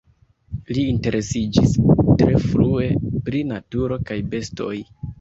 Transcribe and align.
Li 0.77 0.85
interesiĝis 0.93 1.77
tre 2.23 2.41
frue 2.49 2.91
pri 3.29 3.45
naturo 3.55 4.03
kaj 4.11 4.23
bestoj. 4.37 4.77